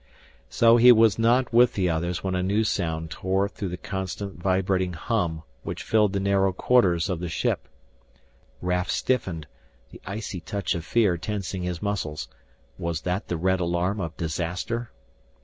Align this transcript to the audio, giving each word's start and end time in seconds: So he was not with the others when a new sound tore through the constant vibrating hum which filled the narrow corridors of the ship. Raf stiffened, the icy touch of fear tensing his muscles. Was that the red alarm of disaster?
So 0.49 0.77
he 0.77 0.91
was 0.91 1.19
not 1.19 1.53
with 1.53 1.73
the 1.75 1.87
others 1.87 2.23
when 2.23 2.33
a 2.33 2.41
new 2.41 2.63
sound 2.63 3.11
tore 3.11 3.47
through 3.47 3.67
the 3.69 3.77
constant 3.77 4.41
vibrating 4.41 4.93
hum 4.93 5.43
which 5.61 5.83
filled 5.83 6.13
the 6.13 6.19
narrow 6.19 6.51
corridors 6.53 7.07
of 7.07 7.19
the 7.19 7.29
ship. 7.29 7.67
Raf 8.61 8.89
stiffened, 8.89 9.45
the 9.91 10.01
icy 10.03 10.39
touch 10.39 10.73
of 10.73 10.85
fear 10.85 11.17
tensing 11.17 11.61
his 11.61 11.83
muscles. 11.83 12.29
Was 12.79 13.01
that 13.01 13.27
the 13.27 13.37
red 13.37 13.59
alarm 13.59 13.99
of 14.01 14.17
disaster? 14.17 14.89